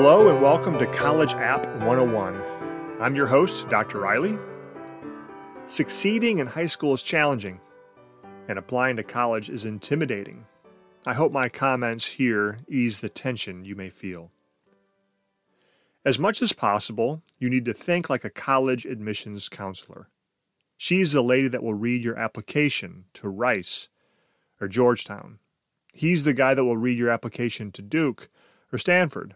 Hello 0.00 0.30
and 0.30 0.40
welcome 0.40 0.78
to 0.78 0.86
College 0.86 1.34
App 1.34 1.66
101. 1.82 2.40
I'm 3.00 3.16
your 3.16 3.26
host, 3.26 3.68
Dr. 3.68 3.98
Riley. 3.98 4.38
Succeeding 5.66 6.38
in 6.38 6.46
high 6.46 6.66
school 6.66 6.94
is 6.94 7.02
challenging, 7.02 7.58
and 8.46 8.60
applying 8.60 8.94
to 8.98 9.02
college 9.02 9.50
is 9.50 9.64
intimidating. 9.64 10.46
I 11.04 11.14
hope 11.14 11.32
my 11.32 11.48
comments 11.48 12.06
here 12.06 12.60
ease 12.68 13.00
the 13.00 13.08
tension 13.08 13.64
you 13.64 13.74
may 13.74 13.90
feel. 13.90 14.30
As 16.04 16.16
much 16.16 16.42
as 16.42 16.52
possible, 16.52 17.24
you 17.40 17.50
need 17.50 17.64
to 17.64 17.74
think 17.74 18.08
like 18.08 18.24
a 18.24 18.30
college 18.30 18.86
admissions 18.86 19.48
counselor. 19.48 20.10
She's 20.76 21.10
the 21.10 21.22
lady 21.22 21.48
that 21.48 21.64
will 21.64 21.74
read 21.74 22.04
your 22.04 22.16
application 22.16 23.06
to 23.14 23.28
Rice 23.28 23.88
or 24.60 24.68
Georgetown. 24.68 25.40
He's 25.92 26.22
the 26.22 26.34
guy 26.34 26.54
that 26.54 26.64
will 26.64 26.76
read 26.76 26.98
your 26.98 27.10
application 27.10 27.72
to 27.72 27.82
Duke 27.82 28.28
or 28.72 28.78
Stanford. 28.78 29.34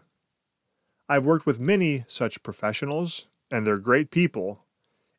I've 1.09 1.25
worked 1.25 1.45
with 1.45 1.59
many 1.59 2.05
such 2.07 2.43
professionals, 2.43 3.27
and 3.51 3.67
they're 3.67 3.77
great 3.77 4.09
people 4.09 4.63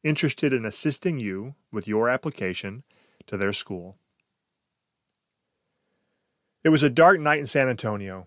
interested 0.02 0.52
in 0.52 0.64
assisting 0.64 1.18
you 1.18 1.54
with 1.72 1.88
your 1.88 2.08
application 2.08 2.84
to 3.26 3.36
their 3.36 3.52
school. 3.52 3.96
It 6.62 6.68
was 6.68 6.82
a 6.82 6.90
dark 6.90 7.20
night 7.20 7.40
in 7.40 7.46
San 7.46 7.68
Antonio. 7.68 8.26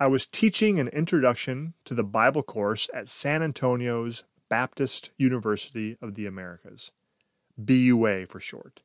I 0.00 0.06
was 0.06 0.26
teaching 0.26 0.78
an 0.78 0.88
introduction 0.88 1.74
to 1.84 1.94
the 1.94 2.04
Bible 2.04 2.42
course 2.42 2.88
at 2.94 3.08
San 3.08 3.42
Antonio's 3.42 4.24
Baptist 4.48 5.10
University 5.18 5.96
of 6.00 6.14
the 6.14 6.26
Americas, 6.26 6.92
BUA 7.62 8.26
for 8.26 8.40
short. 8.40 8.82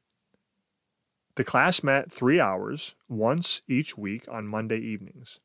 The 1.36 1.44
class 1.44 1.84
met 1.84 2.12
three 2.12 2.40
hours, 2.40 2.96
once 3.08 3.62
each 3.68 3.98
week 3.98 4.26
on 4.30 4.48
Monday 4.48 4.80
evenings. 4.80 5.40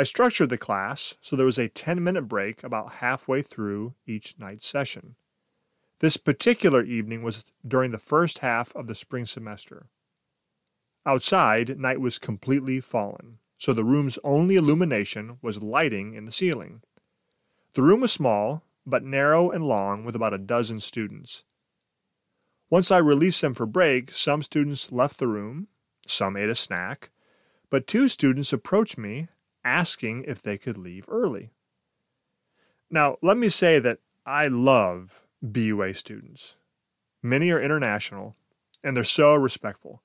I 0.00 0.04
structured 0.04 0.48
the 0.48 0.56
class 0.56 1.16
so 1.20 1.36
there 1.36 1.44
was 1.44 1.58
a 1.58 1.68
10 1.68 2.02
minute 2.02 2.22
break 2.22 2.64
about 2.64 3.00
halfway 3.04 3.42
through 3.42 3.96
each 4.06 4.38
night's 4.38 4.66
session. 4.66 5.16
This 5.98 6.16
particular 6.16 6.82
evening 6.82 7.22
was 7.22 7.44
during 7.68 7.90
the 7.90 7.98
first 7.98 8.38
half 8.38 8.74
of 8.74 8.86
the 8.86 8.94
spring 8.94 9.26
semester. 9.26 9.88
Outside, 11.04 11.78
night 11.78 12.00
was 12.00 12.18
completely 12.18 12.80
fallen, 12.80 13.40
so 13.58 13.74
the 13.74 13.84
room's 13.84 14.18
only 14.24 14.56
illumination 14.56 15.36
was 15.42 15.62
lighting 15.62 16.14
in 16.14 16.24
the 16.24 16.32
ceiling. 16.32 16.80
The 17.74 17.82
room 17.82 18.00
was 18.00 18.10
small, 18.10 18.62
but 18.86 19.04
narrow 19.04 19.50
and 19.50 19.68
long 19.68 20.06
with 20.06 20.16
about 20.16 20.32
a 20.32 20.38
dozen 20.38 20.80
students. 20.80 21.44
Once 22.70 22.90
I 22.90 22.96
released 22.96 23.42
them 23.42 23.52
for 23.52 23.66
break, 23.66 24.14
some 24.14 24.42
students 24.42 24.90
left 24.90 25.18
the 25.18 25.28
room, 25.28 25.68
some 26.06 26.38
ate 26.38 26.48
a 26.48 26.54
snack, 26.54 27.10
but 27.68 27.86
two 27.86 28.08
students 28.08 28.50
approached 28.50 28.96
me 28.96 29.28
asking 29.70 30.24
if 30.24 30.42
they 30.42 30.58
could 30.58 30.76
leave 30.76 31.04
early. 31.08 31.52
Now, 32.90 33.18
let 33.22 33.36
me 33.36 33.48
say 33.48 33.78
that 33.78 33.98
I 34.26 34.48
love 34.48 35.22
BUA 35.40 35.94
students. 35.94 36.56
Many 37.22 37.50
are 37.52 37.60
international, 37.60 38.34
and 38.82 38.96
they're 38.96 39.04
so 39.04 39.34
respectful. 39.34 40.02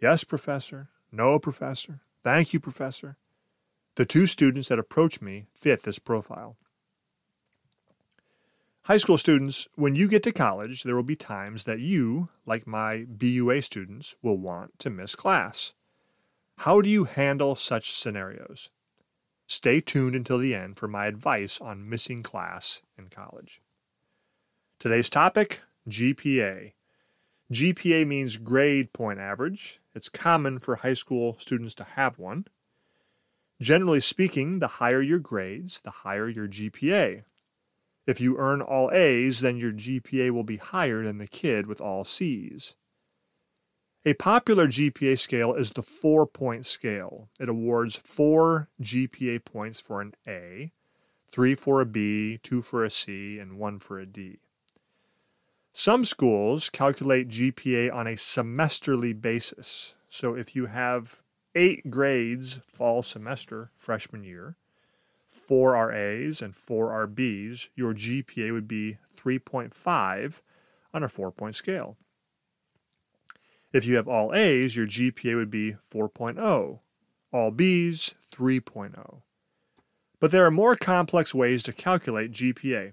Yes, 0.00 0.24
professor. 0.24 0.88
No, 1.12 1.38
professor. 1.38 2.00
Thank 2.24 2.54
you, 2.54 2.60
professor. 2.60 3.16
The 3.96 4.06
two 4.06 4.26
students 4.26 4.68
that 4.68 4.78
approached 4.78 5.20
me 5.20 5.44
fit 5.52 5.82
this 5.82 5.98
profile. 5.98 6.56
High 8.84 8.96
school 8.96 9.18
students, 9.18 9.68
when 9.76 9.94
you 9.94 10.08
get 10.08 10.22
to 10.22 10.32
college, 10.32 10.82
there 10.82 10.96
will 10.96 11.02
be 11.02 11.16
times 11.16 11.64
that 11.64 11.80
you, 11.80 12.30
like 12.46 12.66
my 12.66 13.04
BUA 13.04 13.62
students, 13.62 14.16
will 14.22 14.38
want 14.38 14.78
to 14.78 14.90
miss 14.90 15.14
class. 15.14 15.74
How 16.58 16.80
do 16.80 16.88
you 16.88 17.04
handle 17.04 17.54
such 17.54 17.92
scenarios? 17.92 18.70
Stay 19.52 19.82
tuned 19.82 20.16
until 20.16 20.38
the 20.38 20.54
end 20.54 20.78
for 20.78 20.88
my 20.88 21.04
advice 21.04 21.60
on 21.60 21.86
missing 21.86 22.22
class 22.22 22.80
in 22.96 23.08
college. 23.10 23.60
Today's 24.78 25.10
topic 25.10 25.60
GPA. 25.86 26.72
GPA 27.52 28.06
means 28.06 28.38
grade 28.38 28.94
point 28.94 29.20
average. 29.20 29.78
It's 29.94 30.08
common 30.08 30.58
for 30.58 30.76
high 30.76 30.94
school 30.94 31.36
students 31.38 31.74
to 31.74 31.84
have 31.84 32.18
one. 32.18 32.46
Generally 33.60 34.00
speaking, 34.00 34.60
the 34.60 34.68
higher 34.68 35.02
your 35.02 35.18
grades, 35.18 35.80
the 35.80 35.90
higher 35.90 36.30
your 36.30 36.48
GPA. 36.48 37.24
If 38.06 38.22
you 38.22 38.38
earn 38.38 38.62
all 38.62 38.90
A's, 38.90 39.40
then 39.40 39.58
your 39.58 39.72
GPA 39.72 40.30
will 40.30 40.44
be 40.44 40.56
higher 40.56 41.04
than 41.04 41.18
the 41.18 41.28
kid 41.28 41.66
with 41.66 41.78
all 41.78 42.06
C's. 42.06 42.74
A 44.04 44.14
popular 44.14 44.66
GPA 44.66 45.16
scale 45.16 45.54
is 45.54 45.70
the 45.70 45.82
four 45.82 46.26
point 46.26 46.66
scale. 46.66 47.28
It 47.38 47.48
awards 47.48 47.94
four 47.94 48.68
GPA 48.80 49.44
points 49.44 49.78
for 49.78 50.00
an 50.00 50.14
A, 50.26 50.72
three 51.30 51.54
for 51.54 51.80
a 51.80 51.86
B, 51.86 52.40
two 52.42 52.62
for 52.62 52.82
a 52.82 52.90
C, 52.90 53.38
and 53.38 53.58
one 53.58 53.78
for 53.78 54.00
a 54.00 54.06
D. 54.06 54.40
Some 55.72 56.04
schools 56.04 56.68
calculate 56.68 57.28
GPA 57.28 57.94
on 57.94 58.08
a 58.08 58.16
semesterly 58.16 59.18
basis. 59.18 59.94
So 60.08 60.34
if 60.34 60.56
you 60.56 60.66
have 60.66 61.22
eight 61.54 61.88
grades 61.88 62.58
fall 62.66 63.04
semester 63.04 63.70
freshman 63.76 64.24
year, 64.24 64.56
four 65.28 65.76
are 65.76 65.92
A's 65.92 66.42
and 66.42 66.56
four 66.56 66.90
are 66.92 67.06
B's, 67.06 67.70
your 67.76 67.94
GPA 67.94 68.52
would 68.52 68.66
be 68.66 68.98
3.5 69.16 70.40
on 70.92 71.04
a 71.04 71.08
four 71.08 71.30
point 71.30 71.54
scale. 71.54 71.96
If 73.72 73.86
you 73.86 73.96
have 73.96 74.08
all 74.08 74.34
A's, 74.34 74.76
your 74.76 74.86
GPA 74.86 75.34
would 75.34 75.50
be 75.50 75.76
4.0, 75.90 76.80
all 77.32 77.50
B's 77.50 78.14
3.0. 78.30 79.22
But 80.20 80.30
there 80.30 80.44
are 80.44 80.50
more 80.50 80.76
complex 80.76 81.34
ways 81.34 81.62
to 81.64 81.72
calculate 81.72 82.32
GPA. 82.32 82.92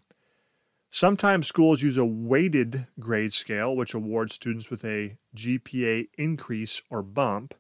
Sometimes 0.89 1.47
schools 1.47 1.83
use 1.83 1.97
a 1.97 2.05
weighted 2.05 2.87
grade 2.99 3.33
scale, 3.33 3.75
which 3.75 3.93
awards 3.93 4.33
students 4.33 4.71
with 4.71 4.83
a 4.85 5.17
GPA 5.35 6.07
increase 6.17 6.81
or 6.89 7.03
bump 7.03 7.53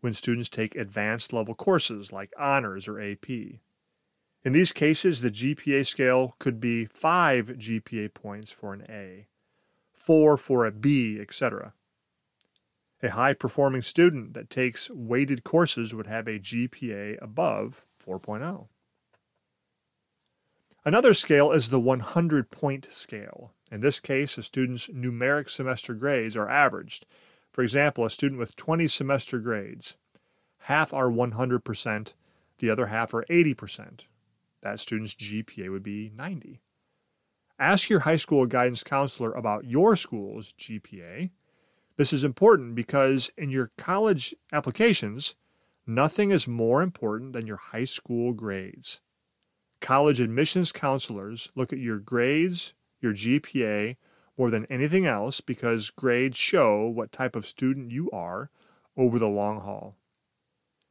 when 0.00 0.14
students 0.14 0.48
take 0.48 0.74
advanced 0.74 1.32
level 1.32 1.54
courses 1.54 2.12
like 2.12 2.32
honors 2.38 2.86
or 2.86 3.00
AP. 3.00 3.28
In 3.28 4.52
these 4.52 4.72
cases, 4.72 5.20
the 5.20 5.30
GPA 5.30 5.86
scale 5.86 6.36
could 6.38 6.60
be 6.60 6.84
5 6.84 7.46
GPA 7.46 8.14
points 8.14 8.52
for 8.52 8.72
an 8.72 8.86
A, 8.88 9.26
4 9.92 10.36
for 10.36 10.66
a 10.66 10.70
B, 10.70 11.18
etc. 11.20 11.74
A 13.04 13.10
high 13.10 13.34
performing 13.34 13.82
student 13.82 14.32
that 14.32 14.48
takes 14.48 14.88
weighted 14.88 15.44
courses 15.44 15.94
would 15.94 16.06
have 16.06 16.26
a 16.26 16.38
GPA 16.38 17.22
above 17.22 17.84
4.0. 18.02 18.68
Another 20.86 21.12
scale 21.12 21.52
is 21.52 21.68
the 21.68 21.78
100 21.78 22.50
point 22.50 22.88
scale. 22.90 23.52
In 23.70 23.82
this 23.82 24.00
case, 24.00 24.38
a 24.38 24.42
student's 24.42 24.88
numeric 24.88 25.50
semester 25.50 25.92
grades 25.92 26.34
are 26.34 26.48
averaged. 26.48 27.04
For 27.52 27.62
example, 27.62 28.06
a 28.06 28.10
student 28.10 28.38
with 28.38 28.56
20 28.56 28.88
semester 28.88 29.38
grades, 29.38 29.98
half 30.60 30.94
are 30.94 31.10
100%, 31.10 32.12
the 32.56 32.70
other 32.70 32.86
half 32.86 33.12
are 33.12 33.26
80%. 33.28 34.06
That 34.62 34.80
student's 34.80 35.14
GPA 35.14 35.70
would 35.70 35.82
be 35.82 36.10
90. 36.16 36.62
Ask 37.58 37.90
your 37.90 38.00
high 38.00 38.16
school 38.16 38.46
guidance 38.46 38.82
counselor 38.82 39.32
about 39.32 39.66
your 39.66 39.94
school's 39.94 40.54
GPA 40.54 41.32
this 41.96 42.12
is 42.12 42.24
important 42.24 42.74
because 42.74 43.30
in 43.36 43.50
your 43.50 43.70
college 43.78 44.34
applications, 44.52 45.34
nothing 45.86 46.30
is 46.30 46.48
more 46.48 46.82
important 46.82 47.32
than 47.32 47.46
your 47.46 47.56
high 47.56 47.84
school 47.84 48.32
grades. 48.32 49.00
College 49.80 50.20
admissions 50.20 50.72
counselors 50.72 51.50
look 51.54 51.72
at 51.72 51.78
your 51.78 51.98
grades, 51.98 52.74
your 53.00 53.12
GPA, 53.12 53.96
more 54.36 54.50
than 54.50 54.66
anything 54.66 55.06
else 55.06 55.40
because 55.40 55.90
grades 55.90 56.36
show 56.36 56.86
what 56.86 57.12
type 57.12 57.36
of 57.36 57.46
student 57.46 57.90
you 57.90 58.10
are 58.10 58.50
over 58.96 59.18
the 59.18 59.28
long 59.28 59.60
haul. 59.60 59.96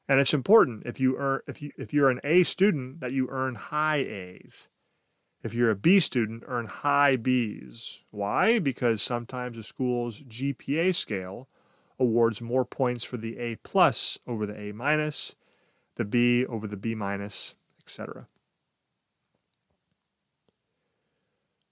And 0.08 0.20
it's 0.20 0.34
important 0.34 0.84
if 0.86 1.00
you 1.00 1.18
earn 1.18 1.42
if 1.48 1.62
you 1.62 1.72
if 1.78 1.94
you're 1.94 2.10
an 2.10 2.20
A 2.24 2.44
student 2.44 3.00
that 3.00 3.14
you 3.14 3.28
earn 3.30 3.56
high 3.56 3.98
A's. 3.98 4.68
If 5.44 5.54
you're 5.54 5.70
a 5.70 5.76
B 5.76 6.00
student, 6.00 6.46
earn 6.48 6.68
high 6.68 7.18
Bs. 7.18 8.04
Why? 8.12 8.60
Because 8.60 9.02
sometimes 9.02 9.58
a 9.58 9.64
school's 9.64 10.22
GPA 10.22 10.96
scale 10.96 11.50
awards 12.00 12.42
more 12.42 12.64
points 12.64 13.04
for 13.04 13.18
the 13.18 13.38
A 13.38 13.58
plus 13.58 14.18
over 14.26 14.46
the 14.46 14.58
A 14.58 14.72
minus, 14.72 15.36
the 15.96 16.06
B 16.06 16.46
over 16.46 16.66
the 16.66 16.78
B 16.78 16.96
minus, 16.96 17.56
etc. 17.82 18.28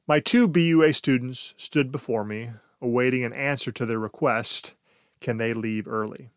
My 0.05 0.19
two 0.19 0.49
BUA 0.49 0.93
students 0.93 1.53
stood 1.55 1.93
before 1.93 2.25
me, 2.25 2.49
awaiting 2.81 3.23
an 3.23 3.33
answer 3.33 3.71
to 3.71 3.85
their 3.85 3.99
request 3.99 4.73
can 5.21 5.37
they 5.37 5.53
leave 5.53 5.87
early? 5.87 6.31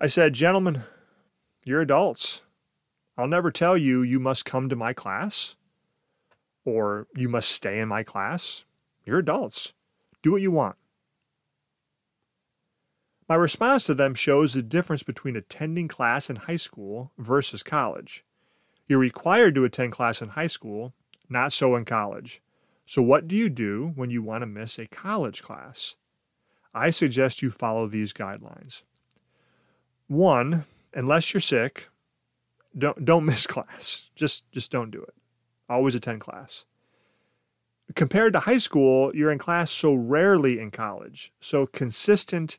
I 0.00 0.06
said, 0.08 0.32
Gentlemen, 0.32 0.82
you're 1.64 1.82
adults. 1.82 2.40
I'll 3.16 3.28
never 3.28 3.50
tell 3.50 3.76
you 3.76 4.02
you 4.02 4.18
must 4.18 4.46
come 4.46 4.68
to 4.68 4.76
my 4.76 4.94
class 4.94 5.56
or 6.64 7.06
you 7.14 7.28
must 7.28 7.50
stay 7.50 7.80
in 7.80 7.88
my 7.88 8.02
class. 8.02 8.64
You're 9.04 9.18
adults. 9.18 9.72
Do 10.22 10.32
what 10.32 10.42
you 10.42 10.50
want. 10.50 10.76
My 13.28 13.36
response 13.36 13.84
to 13.84 13.94
them 13.94 14.14
shows 14.14 14.54
the 14.54 14.62
difference 14.62 15.04
between 15.04 15.36
attending 15.36 15.86
class 15.86 16.28
in 16.28 16.36
high 16.36 16.56
school 16.56 17.12
versus 17.16 17.62
college. 17.62 18.24
You're 18.88 18.98
required 18.98 19.54
to 19.54 19.64
attend 19.64 19.92
class 19.92 20.20
in 20.20 20.30
high 20.30 20.48
school, 20.48 20.94
not 21.28 21.52
so 21.52 21.76
in 21.76 21.84
college. 21.84 22.42
So, 22.86 23.02
what 23.02 23.28
do 23.28 23.36
you 23.36 23.48
do 23.48 23.92
when 23.94 24.10
you 24.10 24.20
want 24.20 24.42
to 24.42 24.46
miss 24.46 24.80
a 24.80 24.88
college 24.88 25.44
class? 25.44 25.94
I 26.74 26.90
suggest 26.90 27.40
you 27.40 27.52
follow 27.52 27.86
these 27.86 28.12
guidelines. 28.12 28.82
One, 30.08 30.64
unless 30.92 31.32
you're 31.32 31.40
sick, 31.40 31.88
don't 32.76 33.04
don't 33.04 33.24
miss 33.24 33.46
class. 33.54 34.10
Just 34.16 34.50
just 34.50 34.72
don't 34.72 34.90
do 34.90 35.02
it. 35.02 35.14
Always 35.70 35.94
attend 35.94 36.20
class. 36.20 36.64
Compared 37.94 38.32
to 38.32 38.40
high 38.40 38.58
school, 38.58 39.14
you're 39.14 39.30
in 39.30 39.38
class 39.38 39.70
so 39.70 39.94
rarely 39.94 40.58
in 40.58 40.72
college. 40.72 41.32
So 41.40 41.64
consistent 41.64 42.58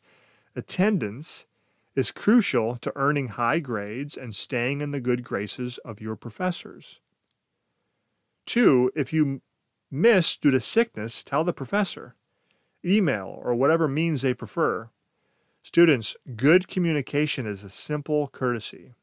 attendance 0.56 1.46
is 1.94 2.12
crucial 2.12 2.78
to 2.78 2.94
earning 2.96 3.28
high 3.28 3.60
grades 3.60 4.16
and 4.16 4.34
staying 4.34 4.80
in 4.80 4.92
the 4.92 5.02
good 5.02 5.26
graces 5.26 5.78
of 5.80 6.00
your 6.00 6.16
professors. 6.16 7.02
Two, 8.46 8.92
if 8.96 9.12
you 9.12 9.42
miss 9.92 10.38
due 10.38 10.52
to 10.52 10.62
sickness, 10.62 11.22
tell 11.22 11.44
the 11.44 11.52
professor. 11.52 12.16
Email 12.84 13.42
or 13.44 13.54
whatever 13.54 13.90
means 13.90 14.22
they 14.22 14.34
prefer. 14.34 14.90
Students, 15.64 16.16
good 16.38 16.70
communication 16.70 17.46
is 17.46 17.66
a 17.66 17.70
simple 17.70 18.30
courtesy. 18.30 18.94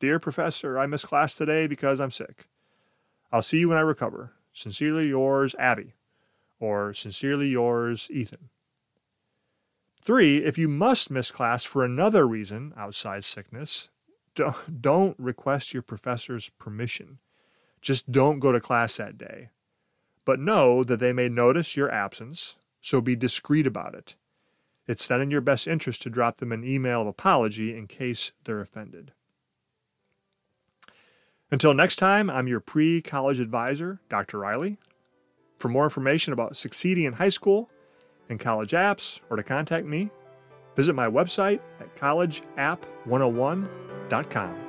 Dear 0.00 0.18
professor, 0.18 0.78
I 0.78 0.86
missed 0.86 1.06
class 1.06 1.34
today 1.34 1.66
because 1.66 2.00
I'm 2.00 2.10
sick. 2.10 2.48
I'll 3.30 3.42
see 3.42 3.60
you 3.60 3.68
when 3.68 3.78
I 3.78 3.82
recover. 3.82 4.32
Sincerely 4.52 5.08
yours, 5.08 5.54
Abby. 5.58 5.94
Or 6.60 6.92
sincerely 6.92 7.48
yours, 7.48 8.08
Ethan. 8.10 8.48
Three, 10.00 10.38
if 10.38 10.56
you 10.56 10.68
must 10.68 11.10
miss 11.10 11.30
class 11.30 11.64
for 11.64 11.84
another 11.84 12.26
reason 12.26 12.72
outside 12.76 13.24
sickness, 13.24 13.90
don't 14.34 15.18
request 15.18 15.74
your 15.74 15.82
professor's 15.82 16.50
permission. 16.58 17.18
Just 17.80 18.10
don't 18.10 18.38
go 18.38 18.52
to 18.52 18.60
class 18.60 18.96
that 18.96 19.18
day. 19.18 19.50
But 20.24 20.40
know 20.40 20.84
that 20.84 21.00
they 21.00 21.12
may 21.12 21.28
notice 21.28 21.76
your 21.76 21.90
absence, 21.90 22.56
so 22.80 23.00
be 23.00 23.16
discreet 23.16 23.66
about 23.66 23.94
it. 23.94 24.14
It's 24.86 25.06
then 25.06 25.20
in 25.20 25.30
your 25.30 25.40
best 25.40 25.66
interest 25.66 26.02
to 26.02 26.10
drop 26.10 26.38
them 26.38 26.52
an 26.52 26.64
email 26.64 27.02
of 27.02 27.06
apology 27.06 27.76
in 27.76 27.86
case 27.86 28.32
they're 28.44 28.60
offended. 28.60 29.12
Until 31.50 31.72
next 31.72 31.96
time, 31.96 32.28
I'm 32.28 32.46
your 32.46 32.60
pre 32.60 33.00
college 33.00 33.40
advisor, 33.40 34.00
Dr. 34.08 34.38
Riley. 34.38 34.76
For 35.58 35.68
more 35.68 35.84
information 35.84 36.32
about 36.32 36.56
succeeding 36.56 37.04
in 37.04 37.12
high 37.14 37.30
school 37.30 37.70
and 38.28 38.38
college 38.38 38.70
apps, 38.72 39.20
or 39.30 39.36
to 39.36 39.42
contact 39.42 39.86
me, 39.86 40.10
visit 40.76 40.94
my 40.94 41.08
website 41.08 41.60
at 41.80 41.96
collegeapp101.com. 41.96 44.67